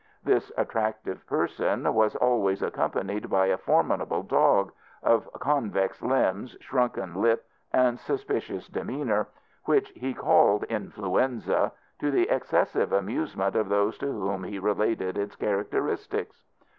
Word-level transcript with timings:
This 0.23 0.51
attractive 0.57 1.23
person 1.27 1.93
was 1.93 2.15
always 2.15 2.63
accompanied 2.63 3.29
by 3.29 3.45
a 3.45 3.57
formidable 3.59 4.23
dog 4.23 4.71
of 5.03 5.31
convex 5.33 6.01
limbs, 6.01 6.57
shrunken 6.59 7.13
lip, 7.13 7.47
and 7.71 7.99
suspicious 7.99 8.67
demeanour 8.67 9.27
which 9.65 9.89
he 9.89 10.15
called 10.15 10.63
Influenza, 10.63 11.71
to 11.99 12.09
the 12.09 12.29
excessive 12.31 12.91
amusement 12.91 13.55
of 13.55 13.69
those 13.69 13.95
to 13.99 14.07
whom 14.07 14.43
he 14.43 14.57
related 14.57 15.19
its 15.19 15.35
characteristics. 15.35 16.47